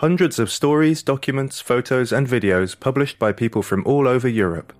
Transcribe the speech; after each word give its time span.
Hundreds 0.00 0.38
of 0.38 0.50
stories, 0.50 1.02
documents, 1.02 1.60
photos, 1.60 2.10
and 2.10 2.26
videos 2.26 2.74
published 2.74 3.18
by 3.18 3.32
people 3.32 3.62
from 3.62 3.82
all 3.86 4.08
over 4.08 4.26
Europe. 4.26 4.72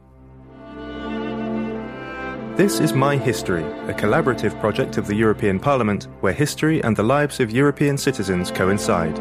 This 2.56 2.80
is 2.80 2.94
My 2.94 3.18
History, 3.18 3.62
a 3.86 3.92
collaborative 3.92 4.58
project 4.60 4.96
of 4.96 5.06
the 5.06 5.14
European 5.14 5.60
Parliament 5.60 6.08
where 6.22 6.32
history 6.32 6.82
and 6.82 6.96
the 6.96 7.02
lives 7.02 7.38
of 7.38 7.50
European 7.50 7.98
citizens 7.98 8.50
coincide. 8.50 9.20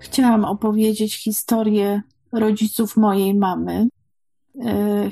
Chciałam 0.00 0.44
opowiedzieć 0.44 1.16
historię 1.16 2.02
rodziców 2.32 2.96
mojej 2.96 3.34
mamy, 3.34 3.88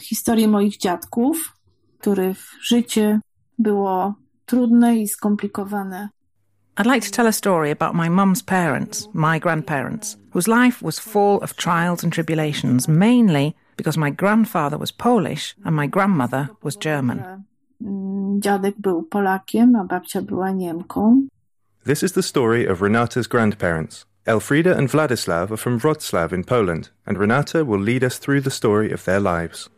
historię 0.01 0.49
moich 0.49 0.77
dziadków, 0.77 1.53
których 1.99 2.39
życie 2.63 3.21
było 3.59 4.15
trudne 4.49 4.93
i 4.95 5.07
skomplikowane. 5.07 6.09
I'd 6.77 6.87
like 6.87 7.03
to 7.03 7.11
tell 7.11 7.27
a 7.27 7.33
story 7.33 7.71
about 7.71 7.95
my 7.95 8.09
mum's 8.09 8.43
parents, 8.43 9.09
my 9.13 9.39
grandparents, 9.39 10.17
whose 10.31 10.47
life 10.47 10.81
was 10.81 11.01
full 11.01 11.41
of 11.43 11.57
trials 11.57 12.05
and 12.05 12.13
tribulations, 12.13 12.89
mainly 12.89 13.57
because 13.77 13.99
my 13.99 14.11
grandfather 14.11 14.79
was 14.79 14.93
Polish 14.93 15.57
and 15.65 15.75
my 15.75 15.89
grandmother 15.89 16.49
was 16.63 16.77
German. 16.77 17.45
Mm, 17.83 18.41
dziadek 18.41 18.75
był 18.79 19.03
Polakiem, 19.03 19.77
a 19.77 19.85
babcia 19.85 20.23
była 20.23 20.51
Niemką. 20.51 21.29
This 21.85 22.03
is 22.03 22.13
the 22.13 22.23
story 22.23 22.69
of 22.69 22.81
Renata's 22.81 23.27
grandparents. 23.27 24.05
Elfrida 24.27 24.77
and 24.77 24.91
Vladislav 24.91 25.51
are 25.51 25.57
from 25.57 25.79
Wrocław 25.79 26.33
in 26.33 26.45
Poland, 26.45 26.91
and 27.07 27.19
Renata 27.19 27.65
will 27.65 27.81
lead 27.81 28.05
us 28.05 28.19
through 28.19 28.43
the 28.43 28.51
story 28.51 28.93
of 28.93 29.05
their 29.05 29.21
lives. 29.21 29.71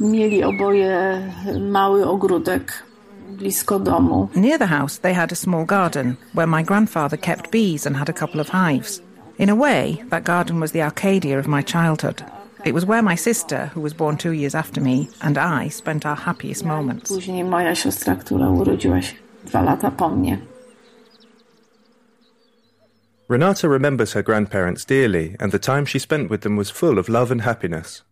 Mieli 0.00 0.44
oboje 0.44 1.22
mały 1.60 2.06
ogródek 2.06 2.82
blisko 3.28 3.78
domu. 3.78 4.28
Near 4.34 4.58
the 4.58 4.66
house, 4.66 4.98
they 4.98 5.14
had 5.14 5.32
a 5.32 5.36
small 5.36 5.64
garden 5.66 6.16
where 6.34 6.46
my 6.46 6.64
grandfather 6.64 7.20
kept 7.20 7.50
bees 7.50 7.86
and 7.86 7.96
had 7.96 8.08
a 8.08 8.12
couple 8.12 8.40
of 8.40 8.48
hives. 8.48 9.02
In 9.38 9.50
a 9.50 9.54
way, 9.54 9.96
that 10.10 10.24
garden 10.24 10.60
was 10.60 10.72
the 10.72 10.82
Arcadia 10.82 11.38
of 11.38 11.46
my 11.46 11.62
childhood. 11.62 12.24
It 12.64 12.74
was 12.74 12.86
where 12.86 13.02
my 13.02 13.16
sister, 13.16 13.70
who 13.74 13.82
was 13.82 13.94
born 13.94 14.16
two 14.16 14.32
years 14.32 14.54
after 14.54 14.80
me, 14.80 15.08
and 15.20 15.36
I 15.36 15.68
spent 15.68 16.06
our 16.06 16.16
happiest 16.16 16.64
moments. 16.64 17.12
Później 17.12 17.44
moja 17.44 17.74
siostra, 17.74 18.16
która 18.16 18.48
urodziła 18.50 19.02
się 19.02 19.14
dwa 19.44 19.62
lata 19.62 19.90
po 19.90 20.08
mnie. 20.08 20.38
Renata 23.28 23.68
remembers 23.68 24.12
her 24.12 24.22
grandparents 24.22 24.84
dearly, 24.84 25.36
and 25.40 25.52
the 25.52 25.58
time 25.58 25.86
she 25.86 25.98
spent 25.98 26.30
with 26.30 26.42
them 26.42 26.56
was 26.56 26.70
full 26.70 26.98
of 26.98 27.08
love 27.08 27.32
and 27.32 27.40
happiness. 27.42 28.04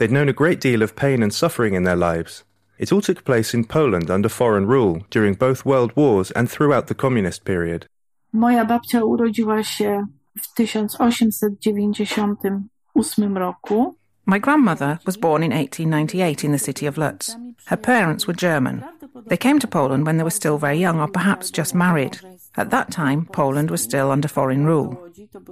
They'd 0.00 0.10
known 0.10 0.28
a 0.30 0.32
great 0.32 0.62
deal 0.62 0.82
of 0.82 0.96
pain 0.96 1.22
and 1.22 1.34
suffering 1.34 1.74
in 1.74 1.82
their 1.82 1.94
lives. 1.94 2.44
It 2.78 2.90
all 2.90 3.02
took 3.02 3.22
place 3.22 3.52
in 3.52 3.66
Poland 3.66 4.10
under 4.10 4.30
foreign 4.30 4.66
rule 4.66 5.04
during 5.10 5.34
both 5.34 5.66
world 5.66 5.94
wars 5.94 6.30
and 6.30 6.50
throughout 6.50 6.86
the 6.86 6.94
communist 6.94 7.44
period. 7.44 7.86
Moja 8.32 8.64
babcia 8.64 9.04
urodziła 9.04 9.62
się 9.62 10.04
w 10.38 10.54
1898 10.54 13.36
roku. 13.36 13.94
My 14.30 14.38
grandmother 14.38 15.00
was 15.06 15.16
born 15.16 15.42
in 15.42 15.50
1898 15.50 16.44
in 16.44 16.52
the 16.52 16.58
city 16.58 16.86
of 16.86 16.96
Lutz. 16.96 17.36
Her 17.64 17.76
parents 17.76 18.28
were 18.28 18.32
German. 18.32 18.84
They 19.26 19.36
came 19.36 19.58
to 19.58 19.66
Poland 19.66 20.06
when 20.06 20.18
they 20.18 20.22
were 20.22 20.30
still 20.30 20.56
very 20.56 20.78
young 20.78 21.00
or 21.00 21.08
perhaps 21.08 21.50
just 21.50 21.74
married. 21.74 22.20
At 22.56 22.70
that 22.70 22.92
time, 22.92 23.26
Poland 23.32 23.72
was 23.72 23.82
still 23.82 24.12
under 24.12 24.28
foreign 24.28 24.64
rule. 24.64 24.96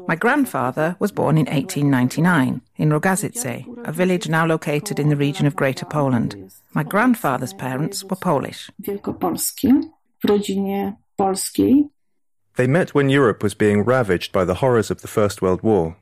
My 0.07 0.15
grandfather 0.15 0.95
was 1.01 1.11
born 1.11 1.39
in 1.39 1.47
1899 1.47 2.61
in 2.77 2.91
Rogazice, 2.91 3.67
a 3.85 3.91
village 3.91 4.29
now 4.29 4.47
located 4.47 5.01
in 5.01 5.09
the 5.09 5.17
region 5.17 5.45
of 5.49 5.57
Greater 5.57 5.85
Poland. 5.85 6.37
My 6.73 6.85
grandfather's 6.85 7.55
parents 7.55 8.05
were 8.05 8.15
Polish. 8.15 8.71
Wielkopolskim, 8.81 9.91
w 10.23 10.29
rodzinie 10.29 10.97
polskiej. 11.17 11.91
They 12.55 12.69
met 12.69 12.95
when 12.95 13.11
Europe 13.11 13.43
was 13.43 13.55
being 13.55 13.83
ravaged 13.85 14.31
by 14.31 14.45
the 14.45 14.61
horrors 14.61 14.89
of 14.89 15.01
the 15.01 15.09
First 15.09 15.43
World 15.43 15.63
War. 15.63 15.97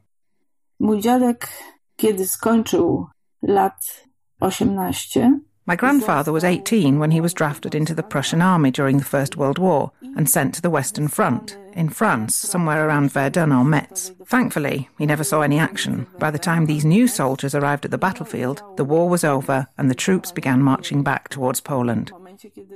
Kiedy 1.96 2.26
skończył 2.26 3.06
lat 3.42 4.04
18, 4.40 5.40
My 5.68 5.76
grandfather 5.76 6.32
was 6.32 6.44
18 6.44 7.00
when 7.00 7.10
he 7.10 7.20
was 7.20 7.34
drafted 7.34 7.74
into 7.74 7.94
the 7.94 8.02
Prussian 8.02 8.40
army 8.40 8.70
during 8.70 8.98
the 8.98 9.04
First 9.04 9.36
World 9.36 9.58
War 9.58 9.90
and 10.16 10.30
sent 10.30 10.54
to 10.54 10.62
the 10.62 10.70
Western 10.70 11.08
Front, 11.08 11.58
in 11.72 11.88
France, 11.88 12.36
somewhere 12.36 12.86
around 12.86 13.12
Verdun 13.12 13.52
or 13.52 13.64
Metz. 13.64 14.12
Thankfully, 14.26 14.88
he 14.98 15.06
never 15.06 15.24
saw 15.24 15.40
any 15.40 15.58
action. 15.58 16.06
By 16.18 16.30
the 16.30 16.38
time 16.38 16.66
these 16.66 16.84
new 16.84 17.08
soldiers 17.08 17.54
arrived 17.54 17.84
at 17.84 17.90
the 17.90 17.98
battlefield, 17.98 18.62
the 18.76 18.84
war 18.84 19.08
was 19.08 19.24
over 19.24 19.66
and 19.76 19.90
the 19.90 19.94
troops 19.94 20.30
began 20.30 20.62
marching 20.62 21.02
back 21.02 21.28
towards 21.28 21.60
Poland. 21.60 22.12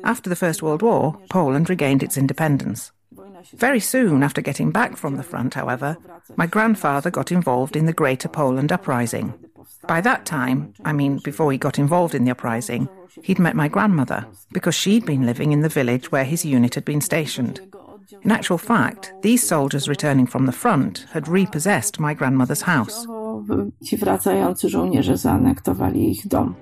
After 0.02 0.28
the 0.28 0.36
First 0.36 0.62
World 0.62 0.82
War, 0.82 1.16
Poland 1.28 1.70
regained 1.70 2.02
its 2.02 2.18
independence. 2.18 2.90
Very 3.54 3.80
soon 3.80 4.22
after 4.22 4.40
getting 4.40 4.70
back 4.70 4.96
from 4.96 5.16
the 5.16 5.22
front, 5.22 5.54
however, 5.54 5.96
my 6.36 6.46
grandfather 6.46 7.10
got 7.10 7.32
involved 7.32 7.76
in 7.76 7.86
the 7.86 7.92
Greater 7.92 8.28
Poland 8.28 8.72
Uprising. 8.72 9.34
By 9.86 10.00
that 10.02 10.26
time, 10.26 10.74
I 10.84 10.92
mean 10.92 11.20
before 11.24 11.52
he 11.52 11.58
got 11.58 11.78
involved 11.78 12.14
in 12.14 12.24
the 12.24 12.30
uprising, 12.30 12.88
he'd 13.22 13.38
met 13.38 13.56
my 13.56 13.68
grandmother 13.68 14.26
because 14.52 14.74
she'd 14.74 15.06
been 15.06 15.26
living 15.26 15.52
in 15.52 15.62
the 15.62 15.68
village 15.68 16.12
where 16.12 16.24
his 16.24 16.44
unit 16.44 16.74
had 16.74 16.84
been 16.84 17.00
stationed. 17.00 17.60
In 18.22 18.30
actual 18.30 18.58
fact, 18.58 19.12
these 19.22 19.46
soldiers 19.46 19.88
returning 19.88 20.26
from 20.26 20.46
the 20.46 20.52
front 20.52 21.06
had 21.12 21.28
repossessed 21.28 22.00
my 22.00 22.14
grandmother's 22.14 22.62
house. 22.62 23.06
ci 23.84 23.96
wracający 23.96 24.68
żołnierze 24.68 25.16
zaanektowali 25.16 26.10
ich 26.10 26.28
dom. 26.28 26.54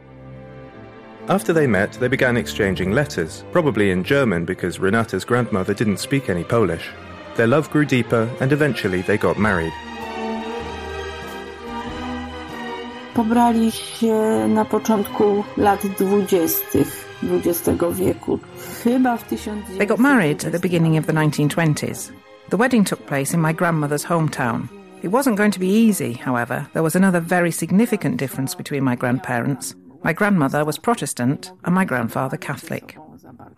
After 1.28 1.52
they 1.52 1.66
met, 1.66 1.92
they 2.00 2.08
began 2.08 2.38
exchanging 2.38 2.92
letters, 2.92 3.44
probably 3.52 3.90
in 3.90 4.02
German 4.02 4.46
because 4.46 4.80
Renata's 4.80 5.26
grandmother 5.26 5.74
didn't 5.74 5.98
speak 5.98 6.30
any 6.30 6.42
Polish. 6.42 6.88
Their 7.36 7.46
love 7.46 7.70
grew 7.70 7.84
deeper, 7.84 8.26
and 8.40 8.50
eventually 8.50 9.02
they 9.02 9.18
got 9.18 9.38
married. 9.38 9.72
Pobrali 13.14 13.72
się 13.72 14.48
na 14.48 14.64
początku 14.64 15.44
lat 15.56 15.86
dwudziestych 15.98 17.08
XX 17.22 17.70
wieku. 17.92 18.38
Chyba 18.84 19.16
w 19.16 19.24
They 19.78 19.86
got 19.86 19.98
married 19.98 20.44
at 20.44 20.52
the 20.52 20.58
beginning 20.58 20.98
of 20.98 21.06
the 21.06 21.12
1920s. 21.12 22.12
The 22.50 22.56
wedding 22.56 22.84
took 22.84 23.06
place 23.06 23.34
in 23.34 23.40
my 23.40 23.52
grandmother's 23.52 24.04
hometown. 24.04 24.68
It 25.02 25.10
wasn't 25.10 25.36
going 25.36 25.52
to 25.52 25.60
be 25.60 25.88
easy, 25.88 26.12
however. 26.14 26.66
There 26.72 26.82
was 26.82 26.96
another 26.96 27.20
very 27.20 27.50
significant 27.50 28.16
difference 28.16 28.54
between 28.56 28.82
my 28.84 28.96
grandparents. 28.96 29.74
My 30.02 30.12
grandmother 30.12 30.64
was 30.64 30.78
Protestant 30.78 31.52
and 31.64 31.74
my 31.74 31.84
grandfather 31.84 32.36
Catholic. 32.36 32.96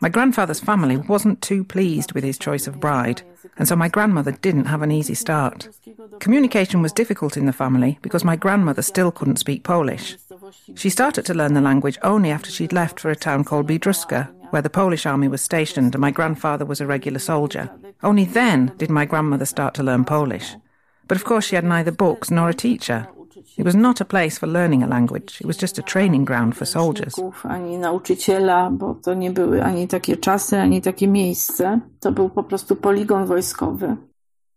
My 0.01 0.09
grandfather's 0.09 0.61
family 0.61 0.97
wasn't 0.97 1.43
too 1.43 1.65
pleased 1.65 2.13
with 2.13 2.25
his 2.25 2.39
choice 2.39 2.67
of 2.67 2.81
bride, 2.81 3.23
and 3.59 3.69
so 3.69 3.77
my 3.77 3.89
grandmother 3.89 4.33
didn't 4.33 4.65
have 4.65 4.83
an 4.83 4.91
easy 4.91 5.15
start. 5.15 5.69
Communication 6.19 6.83
was 6.83 6.93
difficult 6.93 7.37
in 7.37 7.47
the 7.47 7.53
family 7.53 7.99
because 8.03 8.25
my 8.25 8.37
grandmother 8.37 8.83
still 8.83 9.11
couldn't 9.11 9.37
speak 9.39 9.63
Polish. 9.63 10.17
She 10.75 10.91
started 10.91 11.27
to 11.27 11.35
learn 11.35 11.55
the 11.55 11.61
language 11.61 11.99
only 12.03 12.31
after 12.31 12.51
she'd 12.51 12.73
left 12.73 12.99
for 12.99 13.11
a 13.11 13.17
town 13.17 13.45
called 13.45 13.69
Biedrusko, 13.69 14.29
where 14.51 14.63
the 14.63 14.71
Polish 14.71 15.07
army 15.07 15.29
was 15.29 15.43
stationed 15.43 15.95
and 15.95 16.03
my 16.03 16.11
grandfather 16.11 16.65
was 16.65 16.81
a 16.81 16.87
regular 16.87 17.21
soldier. 17.21 17.71
Only 18.03 18.25
then 18.25 18.73
did 18.79 18.91
my 18.91 19.05
grandmother 19.05 19.45
start 19.45 19.75
to 19.75 19.83
learn 19.83 20.05
Polish. 20.05 20.57
But 21.07 21.17
of 21.17 21.25
course, 21.25 21.45
she 21.47 21.57
had 21.57 21.65
neither 21.65 21.93
books 21.93 22.31
nor 22.31 22.49
a 22.49 22.55
teacher. 22.55 23.09
It 23.59 23.65
was 23.65 23.75
not 23.75 24.01
a 24.01 24.05
place 24.05 24.39
for 24.39 24.49
learning 24.49 24.83
a 24.83 24.87
language, 24.87 25.41
it 25.41 25.47
was 25.47 25.57
just 25.57 25.79
a 25.79 25.83
training 25.83 26.25
ground 26.25 26.57
for 26.57 26.67
soldiers. 26.67 27.15
Ani 27.45 27.79
nauczyciela, 27.79 28.71
bo 28.71 28.95
to 28.95 29.15
nie 29.15 29.31
były 29.31 29.65
ani 29.65 29.89
takie 29.89 30.17
czasy, 30.17 30.59
ani 30.59 30.83
takie 30.83 31.09
miejsce. 31.09 31.81
To 32.01 32.13
był 32.13 32.31
po 32.31 32.45
prostu 32.45 32.77
poligon 32.77 33.27
wojskowy. 33.27 33.97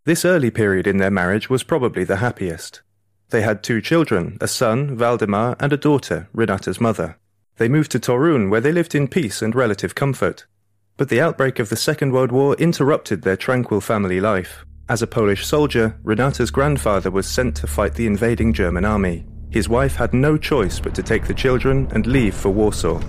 This 0.06 0.26
early 0.26 0.52
period 0.52 0.88
in 0.88 0.98
their 0.98 1.12
marriage 1.12 1.50
was 1.50 1.64
probably 1.64 2.06
the 2.06 2.16
happiest. 2.16 2.84
They 3.30 3.42
had 3.42 3.64
two 3.64 3.82
children, 3.82 4.38
a 4.42 4.48
son, 4.48 4.98
Valdemar, 4.98 5.56
and 5.60 5.74
a 5.74 5.78
daughter, 5.78 6.28
Renata's 6.34 6.82
mother. 6.82 7.16
They 7.58 7.70
moved 7.70 7.92
to 7.92 8.00
Torun, 8.00 8.50
where 8.50 8.62
they 8.62 8.72
lived 8.72 8.96
in 8.96 9.08
peace 9.08 9.42
and 9.42 9.56
relative 9.56 9.96
comfort. 9.96 10.46
But 10.98 11.10
the 11.10 11.22
outbreak 11.22 11.60
of 11.60 11.70
the 11.70 11.76
Second 11.76 12.12
World 12.12 12.32
War 12.32 12.56
interrupted 12.56 13.22
their 13.22 13.38
tranquil 13.38 13.82
family 13.82 14.20
life. 14.20 14.66
As 14.90 15.02
a 15.02 15.08
Polish 15.08 15.46
soldier, 15.46 15.98
Renata's 16.04 16.52
grandfather 16.52 17.10
was 17.10 17.26
sent 17.26 17.56
to 17.56 17.68
fight 17.68 17.94
the 17.94 18.06
invading 18.06 18.52
German 18.52 18.84
army. 18.84 19.24
His 19.50 19.70
wife 19.70 19.96
had 19.96 20.14
no 20.14 20.38
choice 20.38 20.82
but 20.82 20.94
to 20.96 21.02
take 21.02 21.26
the 21.26 21.34
children 21.34 21.88
and 21.92 22.06
leave 22.06 22.36
for 22.36 22.52
Warsaw. 22.52 23.00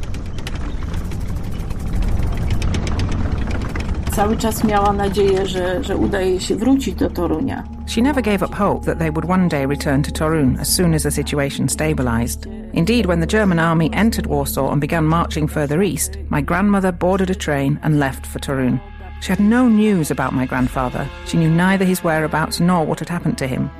Cały 4.12 4.36
czas 4.36 4.64
miała 4.64 4.92
nadzieję, 4.92 5.46
że, 5.46 5.84
że 5.84 5.96
uda 5.96 6.20
jej 6.20 6.40
się 6.40 6.56
wrócić 6.56 6.94
do 6.94 7.10
Torunia. 7.10 7.64
She 7.86 8.02
never 8.02 8.22
gave 8.22 8.42
up 8.42 8.54
hope 8.54 8.86
that 8.86 8.98
they 8.98 9.10
would 9.10 9.30
one 9.30 9.48
day 9.48 9.66
return 9.66 10.02
to 10.02 10.12
Torun 10.12 10.60
as 10.60 10.68
soon 10.68 10.94
as 10.94 11.02
the 11.02 11.10
situation 11.10 11.68
stabilized. 11.68 12.46
Indeed, 12.72 13.06
when 13.06 13.20
the 13.20 13.26
German 13.26 13.58
army 13.58 13.90
entered 13.92 14.26
Warsaw 14.26 14.70
and 14.72 14.80
began 14.80 15.04
marching 15.04 15.48
further 15.48 15.82
east, 15.82 16.18
my 16.28 16.40
grandmother 16.40 16.92
boarded 16.92 17.30
a 17.30 17.34
train 17.34 17.80
and 17.82 17.98
left 17.98 18.26
for 18.26 18.38
Torun. 18.38 18.80
She 19.24 19.30
had 19.30 19.40
no 19.40 19.68
news 19.70 20.10
about 20.10 20.34
my 20.34 20.44
grandfather. 20.44 21.08
She 21.24 21.38
knew 21.38 21.48
neither 21.48 21.86
his 21.86 22.04
whereabouts 22.04 22.60
nor 22.60 22.84
what 22.84 22.98
had 22.98 23.08
happened 23.08 23.38
to 23.38 23.46
him. 23.46 23.70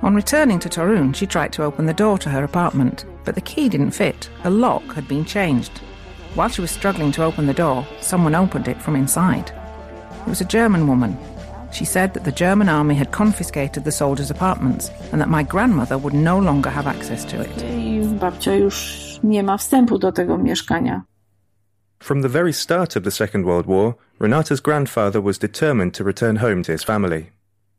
On 0.00 0.14
returning 0.14 0.58
to 0.60 0.70
Torun, 0.70 1.14
she 1.14 1.26
tried 1.26 1.52
to 1.52 1.62
open 1.62 1.84
the 1.84 1.92
door 1.92 2.16
to 2.16 2.30
her 2.30 2.42
apartment, 2.42 3.04
but 3.26 3.34
the 3.34 3.42
key 3.42 3.68
didn't 3.68 3.90
fit. 3.90 4.30
The 4.44 4.48
lock 4.48 4.94
had 4.94 5.06
been 5.06 5.26
changed. 5.26 5.82
While 6.34 6.48
she 6.48 6.62
was 6.62 6.70
struggling 6.70 7.12
to 7.12 7.22
open 7.22 7.46
the 7.46 7.52
door, 7.52 7.86
someone 8.00 8.34
opened 8.34 8.66
it 8.66 8.80
from 8.80 8.96
inside. 8.96 9.52
It 10.22 10.26
was 10.26 10.40
a 10.40 10.46
German 10.46 10.88
woman. 10.88 11.18
She 11.70 11.84
said 11.84 12.14
that 12.14 12.24
the 12.24 12.32
German 12.32 12.70
army 12.70 12.94
had 12.94 13.12
confiscated 13.12 13.84
the 13.84 13.92
soldiers' 13.92 14.30
apartments 14.30 14.90
and 15.12 15.20
that 15.20 15.28
my 15.28 15.42
grandmother 15.42 15.98
would 15.98 16.14
no 16.14 16.38
longer 16.38 16.70
have 16.70 16.86
access 16.86 17.26
to 17.26 17.42
it. 17.42 17.56
Nie 19.22 19.42
ma 19.42 19.56
wstępu 19.56 19.98
do 19.98 20.12
tego 20.12 20.38
mieszkania. 20.38 21.07
From 22.00 22.22
the 22.22 22.28
very 22.28 22.52
start 22.52 22.96
of 22.96 23.04
the 23.04 23.10
Second 23.10 23.44
World 23.44 23.66
War, 23.66 23.96
Renata's 24.18 24.60
grandfather 24.60 25.20
was 25.20 25.36
determined 25.36 25.94
to 25.94 26.04
return 26.04 26.36
home 26.36 26.62
to 26.62 26.72
his 26.72 26.84
family. 26.84 27.30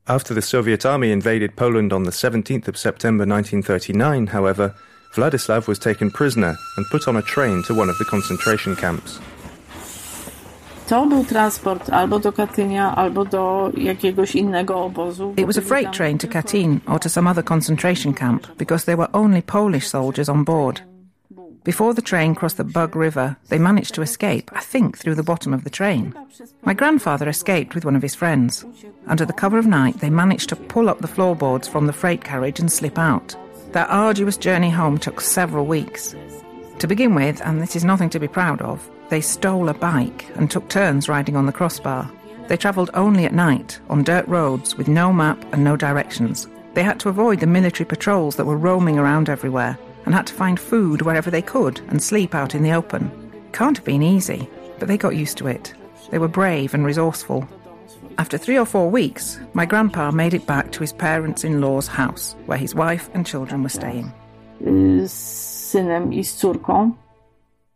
After 0.07 0.33
the 0.33 0.41
Soviet 0.41 0.85
army 0.85 1.11
invaded 1.11 1.55
Poland 1.55 1.93
on 1.93 2.03
the 2.03 2.11
17th 2.11 2.67
of 2.67 2.77
September 2.77 3.25
1939, 3.25 4.27
however, 4.27 4.75
Vladislav 5.15 5.67
was 5.67 5.79
taken 5.79 6.11
prisoner 6.11 6.55
and 6.77 6.85
put 6.91 7.07
on 7.07 7.17
a 7.17 7.21
train 7.21 7.63
to 7.63 7.73
one 7.73 7.89
of 7.89 7.97
the 7.97 8.05
concentration 8.05 8.75
camps. 8.75 9.19
To 10.87 11.05
był 11.05 11.25
transport 11.25 11.89
albo 11.89 12.19
do 12.19 12.31
Katynia, 12.31 12.95
albo 12.95 13.25
do 13.25 13.71
jakiegoś 13.77 14.35
innego 14.35 14.75
obozu. 14.85 15.33
It 15.37 15.45
was 15.45 15.57
a 15.57 15.61
freight 15.61 15.91
train 15.91 16.17
to 16.17 16.27
Katyn 16.27 16.79
or 16.87 16.99
to 16.99 17.09
some 17.09 17.29
other 17.29 17.43
concentration 17.43 18.13
camp 18.13 18.47
because 18.57 18.85
there 18.85 18.97
were 18.97 19.09
only 19.13 19.41
Polish 19.41 19.87
soldiers 19.87 20.29
on 20.29 20.43
board. 20.43 20.81
Before 21.63 21.93
the 21.93 22.01
train 22.01 22.35
crossed 22.35 22.55
the 22.55 22.63
Bug 22.63 22.95
River, 22.95 23.35
they 23.49 23.59
managed 23.59 23.93
to 23.95 24.01
escape, 24.01 24.49
I 24.53 24.61
think, 24.61 24.97
through 24.97 25.15
the 25.15 25.23
bottom 25.23 25.53
of 25.53 25.65
the 25.65 25.69
train. 25.69 26.15
My 26.63 26.73
grandfather 26.73 27.27
escaped 27.27 27.75
with 27.75 27.83
one 27.83 27.97
of 27.97 28.01
his 28.01 28.15
friends. 28.15 28.65
Under 29.07 29.25
the 29.25 29.33
cover 29.33 29.57
of 29.57 29.67
night, 29.67 29.99
they 29.99 30.09
managed 30.09 30.49
to 30.49 30.55
pull 30.55 30.87
up 30.87 30.99
the 30.99 31.07
floorboards 31.07 31.67
from 31.67 31.85
the 31.85 31.93
freight 31.93 32.23
carriage 32.23 32.61
and 32.61 32.71
slip 32.71 32.97
out. 32.97 33.35
Their 33.73 33.87
arduous 33.87 34.37
journey 34.37 34.69
home 34.69 34.97
took 34.97 35.19
several 35.19 35.65
weeks. 35.65 36.15
To 36.79 36.87
begin 36.87 37.13
with, 37.13 37.41
and 37.41 37.61
this 37.61 37.75
is 37.75 37.83
nothing 37.83 38.09
to 38.11 38.19
be 38.21 38.27
proud 38.27 38.61
of, 38.61 38.89
they 39.09 39.19
stole 39.19 39.67
a 39.67 39.73
bike 39.73 40.27
and 40.35 40.49
took 40.49 40.69
turns 40.69 41.09
riding 41.09 41.35
on 41.35 41.45
the 41.45 41.51
crossbar. 41.51 42.09
They 42.47 42.57
travelled 42.57 42.89
only 42.93 43.25
at 43.25 43.33
night, 43.33 43.79
on 43.89 44.03
dirt 44.03 44.27
roads 44.29 44.77
with 44.77 44.87
no 44.87 45.11
map 45.11 45.43
and 45.51 45.63
no 45.63 45.75
directions. 45.75 46.47
They 46.73 46.83
had 46.83 46.99
to 47.01 47.09
avoid 47.09 47.41
the 47.41 47.47
military 47.47 47.85
patrols 47.85 48.37
that 48.37 48.45
were 48.45 48.57
roaming 48.57 48.97
around 48.97 49.27
everywhere 49.27 49.77
and 50.09 50.15
had 50.15 50.25
to 50.25 50.33
find 50.33 50.59
food 50.59 51.03
wherever 51.03 51.29
they 51.29 51.43
could 51.43 51.81
and 51.89 52.01
sleep 52.01 52.33
out 52.33 52.55
in 52.55 52.63
the 52.63 52.71
open. 52.71 53.11
Can't 53.51 53.77
have 53.77 53.85
been 53.85 54.01
easy, 54.01 54.49
but 54.79 54.87
they 54.87 54.97
got 54.97 55.15
used 55.15 55.37
to 55.37 55.45
it. 55.45 55.75
They 56.09 56.17
were 56.17 56.27
brave 56.27 56.73
and 56.73 56.83
resourceful. 56.83 57.47
After 58.17 58.35
three 58.39 58.57
or 58.57 58.65
four 58.65 58.89
weeks, 58.89 59.39
my 59.53 59.67
grandpa 59.67 60.09
made 60.09 60.33
it 60.33 60.47
back 60.47 60.71
to 60.71 60.79
his 60.79 60.93
parents 60.93 61.43
in 61.43 61.61
law's 61.61 61.85
house, 61.85 62.35
where 62.47 62.57
his 62.57 62.73
wife 62.73 63.07
and 63.13 63.23
children 63.23 63.61
were 63.61 63.69
staying. 63.69 64.11
Z 65.05 65.11
synem 65.71 66.11
i 66.13 66.23
z 66.23 66.35
córką. 66.35 66.95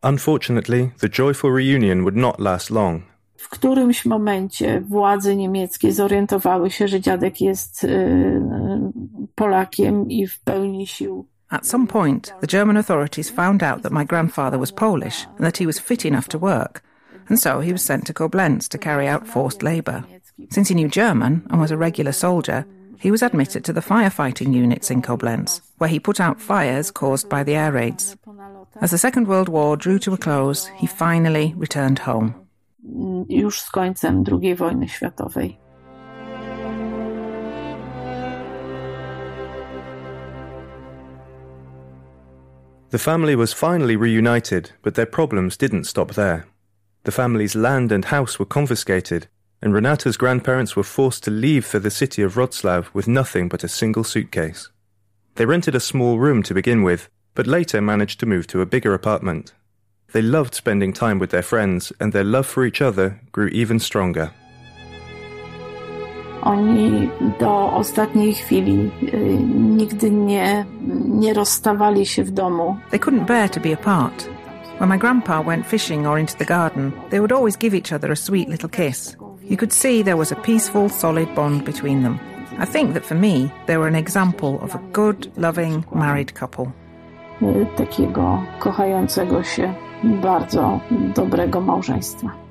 Unfortunately, 0.01 0.91
the 1.01 1.09
joyful 1.09 1.51
reunion 1.51 2.01
would 2.01 2.17
not 2.17 2.39
last 2.39 2.71
long. 2.71 3.03
W 3.37 3.49
którymś 3.49 4.05
momencie 4.05 4.81
władze 4.81 5.35
niemieckie 5.35 5.91
zorientowały 5.91 6.71
się, 6.71 6.87
że 6.87 6.99
dziadek 7.01 7.41
jest 7.41 7.83
y, 7.83 8.41
Polakiem 9.35 10.09
i 10.09 10.27
w 10.27 10.39
pełni 10.39 10.87
sił 10.87 11.27
At 11.53 11.65
some 11.67 11.85
point, 11.85 12.33
the 12.41 12.47
German 12.47 12.77
authorities 12.77 13.29
found 13.29 13.61
out 13.61 13.83
that 13.83 13.91
my 13.91 14.03
grandfather 14.03 14.57
was 14.57 14.71
Polish 14.71 15.27
and 15.37 15.45
that 15.45 15.57
he 15.57 15.67
was 15.67 15.79
fit 15.79 16.03
enough 16.03 16.27
to 16.29 16.39
work, 16.39 16.81
and 17.29 17.39
so 17.39 17.59
he 17.59 17.71
was 17.71 17.83
sent 17.83 18.07
to 18.07 18.13
Koblenz 18.13 18.67
to 18.69 18.79
carry 18.79 19.07
out 19.07 19.27
forced 19.27 19.61
labour. 19.61 20.03
Since 20.49 20.69
he 20.69 20.75
knew 20.75 20.87
German 20.87 21.45
and 21.51 21.61
was 21.61 21.69
a 21.69 21.77
regular 21.77 22.11
soldier, 22.11 22.65
he 22.97 23.11
was 23.11 23.21
admitted 23.21 23.63
to 23.65 23.73
the 23.73 23.81
firefighting 23.81 24.51
units 24.51 24.89
in 24.89 25.03
Koblenz, 25.03 25.61
where 25.77 25.89
he 25.91 25.99
put 25.99 26.19
out 26.19 26.41
fires 26.41 26.89
caused 26.89 27.29
by 27.29 27.43
the 27.43 27.55
air 27.55 27.71
raids. 27.71 28.17
As 28.81 28.89
the 28.89 28.97
Second 28.97 29.27
World 29.27 29.47
War 29.47 29.77
drew 29.77 29.99
to 29.99 30.13
a 30.13 30.17
close, 30.17 30.65
he 30.75 30.87
finally 30.87 31.53
returned 31.55 31.99
home. 31.99 32.33
Już 33.29 33.61
z 33.61 33.69
końcem 33.71 34.23
II 34.41 34.55
wojny 34.55 34.87
światowej. 34.89 35.57
The 42.93 42.99
family 42.99 43.35
was 43.35 43.53
finally 43.53 43.95
reunited, 43.95 44.69
but 44.83 44.93
their 44.93 45.07
problems 45.07 45.57
didn't 45.57 45.85
stop 45.85 46.13
there. 46.13 46.45
The 47.05 47.11
family's 47.11 47.55
land 47.55 47.91
and 47.91 48.05
house 48.05 48.37
were 48.37 48.45
confiscated, 48.45 49.25
and 49.63 49.73
Renata's 49.73 50.15
grandparents 50.15 50.75
were 50.75 50.83
forced 50.83 51.23
to 51.23 51.31
leave 51.31 51.65
for 51.65 51.79
the 51.79 51.89
city 51.89 52.21
of 52.21 52.35
Wroclaw 52.35 52.85
with 52.93 53.07
nothing 53.07 53.49
but 53.49 53.63
a 53.63 53.67
single 53.67 54.03
suitcase. 54.03 54.69
They 55.33 55.47
rented 55.47 55.73
a 55.73 55.79
small 55.79 56.19
room 56.19 56.43
to 56.43 56.53
begin 56.53 56.83
with, 56.83 57.09
but 57.33 57.47
later 57.47 57.81
managed 57.81 58.19
to 58.19 58.27
move 58.27 58.45
to 58.45 58.61
a 58.61 58.67
bigger 58.67 58.93
apartment. 58.93 59.53
They 60.11 60.21
loved 60.21 60.53
spending 60.53 60.93
time 60.93 61.17
with 61.17 61.31
their 61.31 61.41
friends, 61.41 61.91
and 61.99 62.13
their 62.13 62.23
love 62.23 62.45
for 62.45 62.63
each 62.63 62.79
other 62.79 63.21
grew 63.31 63.47
even 63.47 63.79
stronger. 63.79 64.33
Oni 66.43 67.09
do 67.39 67.71
ostatniej 67.73 68.33
chwili 68.33 68.91
y, 69.13 69.37
nigdy 69.53 70.11
nie, 70.11 70.65
nie 71.05 71.33
rozstawali 71.33 72.05
się 72.05 72.23
w 72.23 72.31
domu. 72.31 72.77
They 72.91 72.99
couldn't 72.99 73.25
bear 73.25 73.49
to 73.49 73.59
be 73.59 73.73
apart. 73.73 74.29
When 74.79 74.89
my 74.89 74.97
grandpa 74.97 75.41
went 75.41 75.67
fishing 75.67 76.07
or 76.07 76.19
into 76.19 76.37
the 76.37 76.45
garden, 76.45 76.91
they 77.09 77.19
would 77.19 77.31
always 77.31 77.57
give 77.57 77.77
each 77.77 77.93
other 77.93 78.11
a 78.11 78.15
sweet 78.15 78.49
little 78.49 78.69
kiss. 78.69 79.17
You 79.49 79.57
could 79.57 79.73
see 79.73 80.03
there 80.03 80.17
was 80.17 80.31
a 80.31 80.35
peaceful, 80.35 80.89
solid 80.89 81.35
bond 81.35 81.63
between 81.65 82.03
them. 82.03 82.19
I 82.59 82.65
think 82.65 82.93
that 82.93 83.05
for 83.05 83.15
me, 83.17 83.49
they 83.65 83.77
were 83.77 83.87
an 83.87 83.95
example 83.95 84.59
of 84.63 84.75
a 84.75 84.79
good, 84.93 85.31
loving, 85.37 85.85
married 85.95 86.33
couple. 86.39 86.65
Y, 87.41 87.65
Takiego 87.77 88.43
kochającego 88.59 89.43
się, 89.43 89.73
bardzo 90.03 90.79
dobrego 91.15 91.61
małżeństwa. 91.61 92.42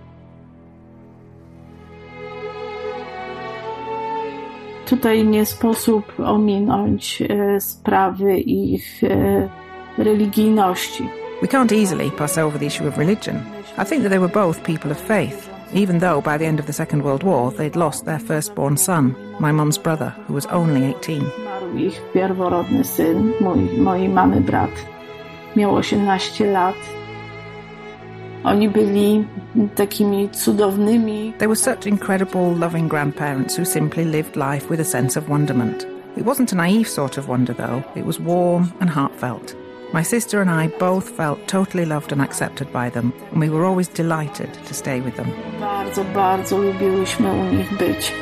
Tutaj 4.86 5.24
nie 5.24 5.46
sposób 5.46 6.12
ominąć 6.20 7.22
e, 7.22 7.60
sprawy 7.60 8.38
ich 8.38 9.04
e, 9.04 9.48
religijności. 9.98 11.08
We 11.42 11.48
can't 11.48 11.72
easily 11.72 12.10
pass 12.10 12.38
over 12.38 12.58
the 12.58 12.66
issue 12.66 12.88
of 12.88 12.98
religion. 12.98 13.36
I 13.78 13.84
think 13.84 14.02
that 14.02 14.10
they 14.10 14.20
were 14.20 14.28
both 14.28 14.62
people 14.62 14.92
of 14.92 14.98
faith, 15.00 15.50
even 15.74 16.00
though 16.00 16.20
by 16.22 16.38
the 16.38 16.46
end 16.46 16.60
of 16.60 16.66
the 16.66 16.72
Second 16.72 17.02
World 17.02 17.22
War 17.22 17.52
they'd 17.52 17.76
lost 17.76 18.04
their 18.04 18.20
firstborn 18.20 18.76
son, 18.76 19.14
my 19.40 19.52
mum's 19.52 19.78
brother, 19.78 20.12
who 20.28 20.34
was 20.34 20.46
only 20.46 20.84
18. 20.84 21.20
Zmarł 21.40 21.76
ich 21.76 22.02
pierworodny 22.12 22.84
syn, 22.84 23.32
mój, 23.40 23.78
mojej 23.78 24.08
mamy 24.08 24.40
brat. 24.40 24.70
Miał 25.56 25.76
18 25.76 26.46
lat. 26.46 27.01
They 31.38 31.46
were 31.46 31.54
such 31.54 31.86
incredible, 31.86 32.54
loving 32.54 32.88
grandparents 32.88 33.56
who 33.56 33.64
simply 33.64 34.04
lived 34.04 34.36
life 34.36 34.68
with 34.68 34.80
a 34.80 34.84
sense 34.84 35.16
of 35.16 35.28
wonderment. 35.28 35.86
It 36.16 36.24
wasn't 36.24 36.52
a 36.52 36.56
naive 36.56 36.88
sort 36.88 37.18
of 37.18 37.28
wonder, 37.28 37.54
though, 37.54 37.84
it 37.94 38.04
was 38.04 38.20
warm 38.20 38.72
and 38.80 38.90
heartfelt. 38.90 39.54
My 39.92 40.02
sister 40.02 40.40
and 40.40 40.50
I 40.50 40.68
both 40.78 41.10
felt 41.10 41.46
totally 41.46 41.84
loved 41.84 42.12
and 42.12 42.22
accepted 42.22 42.72
by 42.72 42.90
them, 42.90 43.12
and 43.30 43.40
we 43.40 43.50
were 43.50 43.64
always 43.64 43.88
delighted 43.88 44.52
to 44.54 44.74
stay 44.74 45.00
with 45.00 45.16
them. 45.16 45.30
Bardzo, 45.60 46.04
bardzo 46.04 46.58
lubiłyśmy 46.58 47.32
u 47.32 47.44
nich 47.44 47.78
być. 47.78 48.12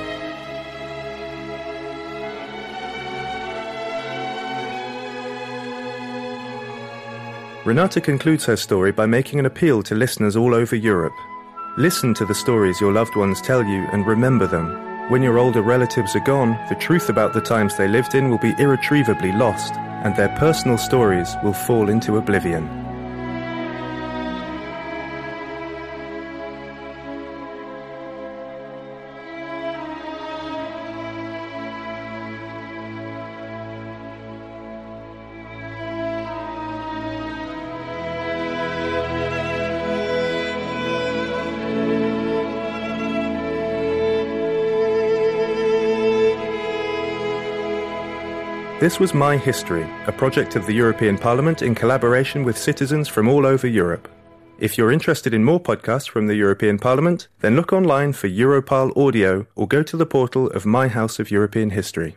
Renata 7.70 8.00
concludes 8.00 8.44
her 8.46 8.56
story 8.56 8.90
by 8.90 9.06
making 9.06 9.38
an 9.38 9.46
appeal 9.46 9.80
to 9.80 9.94
listeners 9.94 10.34
all 10.34 10.56
over 10.56 10.74
Europe. 10.74 11.14
Listen 11.78 12.12
to 12.14 12.26
the 12.26 12.34
stories 12.34 12.80
your 12.80 12.92
loved 12.92 13.14
ones 13.14 13.40
tell 13.40 13.62
you 13.62 13.86
and 13.92 14.04
remember 14.04 14.48
them. 14.48 15.08
When 15.08 15.22
your 15.22 15.38
older 15.38 15.62
relatives 15.62 16.16
are 16.16 16.24
gone, 16.24 16.58
the 16.68 16.74
truth 16.74 17.08
about 17.08 17.32
the 17.32 17.40
times 17.40 17.76
they 17.76 17.86
lived 17.86 18.16
in 18.16 18.28
will 18.28 18.38
be 18.38 18.56
irretrievably 18.58 19.30
lost, 19.30 19.74
and 19.74 20.16
their 20.16 20.36
personal 20.36 20.78
stories 20.78 21.36
will 21.44 21.52
fall 21.52 21.90
into 21.90 22.16
oblivion. 22.16 22.89
This 48.80 48.98
was 48.98 49.12
My 49.12 49.36
History, 49.36 49.86
a 50.06 50.12
project 50.12 50.56
of 50.56 50.64
the 50.64 50.72
European 50.72 51.18
Parliament 51.18 51.60
in 51.60 51.74
collaboration 51.74 52.44
with 52.44 52.56
citizens 52.56 53.08
from 53.08 53.28
all 53.28 53.44
over 53.44 53.66
Europe. 53.66 54.08
If 54.58 54.78
you're 54.78 54.90
interested 54.90 55.34
in 55.34 55.44
more 55.44 55.60
podcasts 55.60 56.08
from 56.08 56.26
the 56.26 56.34
European 56.34 56.78
Parliament, 56.78 57.28
then 57.40 57.56
look 57.56 57.74
online 57.74 58.14
for 58.14 58.28
Europarl 58.28 58.96
Audio 58.96 59.46
or 59.54 59.68
go 59.68 59.82
to 59.82 59.98
the 59.98 60.06
portal 60.06 60.46
of 60.52 60.64
My 60.64 60.88
House 60.88 61.18
of 61.18 61.30
European 61.30 61.68
History. 61.68 62.16